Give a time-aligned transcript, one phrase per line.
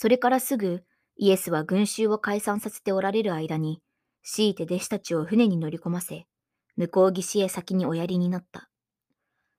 [0.00, 0.82] それからすぐ
[1.18, 3.82] イエスは群衆を解散させておられる間に、
[4.22, 6.24] 強いて弟子たちを船に乗り込ませ、
[6.76, 8.70] 向こう岸へ先におやりになった。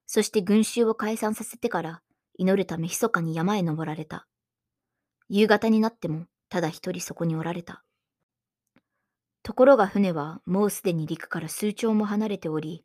[0.07, 2.01] そして群衆を解散させてから、
[2.39, 4.25] 祈るため密かに山へ登られた。
[5.29, 7.83] 夕方になっても、ただ一人そこにおられた。
[9.43, 12.83] ところが船はもうすでに陸から数丁も離れており、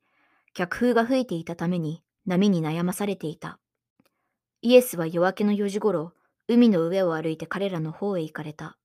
[0.52, 3.58] 逆風が吹いていたために波に悩まされていた。
[4.60, 6.12] イエスは夜明けの4時ごろ、
[6.48, 8.78] 海の上を歩いて彼らの方へ行かれた。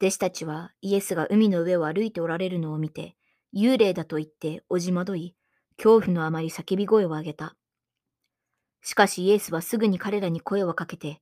[0.00, 3.16] 弟子たちはイエスが海の上を歩いておられるのを見て、
[3.54, 5.34] 幽霊だと言っておじまどい、
[5.76, 7.56] 恐怖のあまり叫び声を上げた。
[8.82, 11.20] しかしイエスはすぐに彼らに声をかけて、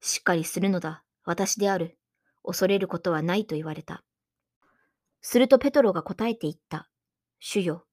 [0.00, 1.98] しっかりするのだ、私である。
[2.44, 4.04] 恐れることはないと言われた。
[5.20, 6.88] するとペトロが答えて言った。
[7.40, 7.84] 主よ、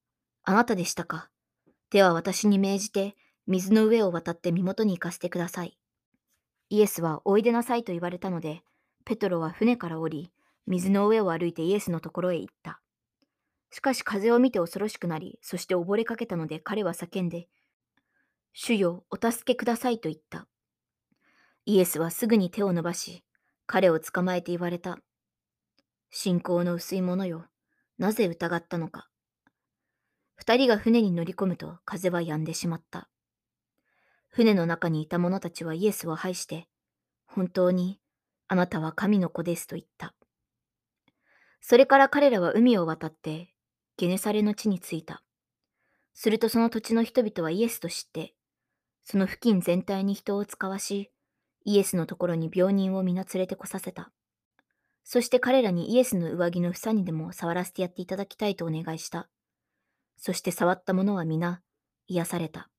[0.43, 1.29] あなたでしたか。
[1.89, 3.15] では私に命じて、
[3.47, 5.77] 水の上を渡って身元に行かせてください。
[6.73, 8.63] イエスはおいでなさいと言われたので、
[9.05, 10.31] ペトロは船から降り、
[10.65, 12.81] 水の上を歩いてイエスのところへ行った。
[13.69, 17.47] しかし風を見て恐ろしくなり、そして溺れかけたので彼は叫んで、
[18.53, 20.47] 主よ、お助けくださいと言った。
[21.65, 23.23] イエスはすぐに手を伸ばし、
[23.67, 24.97] 彼を捕まえて言われた。
[26.09, 27.45] 信仰の薄い者よ、
[27.99, 29.09] なぜ疑ったのか。
[30.33, 33.11] 二人が船に乗り込むと風は止んでしまった。
[34.35, 36.67] 船の中にいた者たちはイエスを拝して、
[37.27, 37.99] 本当に
[38.47, 40.15] あなたは神の子ですと言った。
[41.61, 43.53] それから彼らは海を渡って
[43.95, 45.21] ゲネサレの地に着いた。
[46.15, 48.33] するとその土地の人々はイエスと知って、
[49.03, 51.11] その付近全体に人を使わし、
[51.63, 54.11] イエスのところに病人を皆連れてこさせた。
[55.03, 59.29] そして彼らにイエスの上着の房にでも触らせてやっていただきたいとお願いした。
[60.17, 61.61] そして触った者は皆
[62.07, 62.72] 癒された。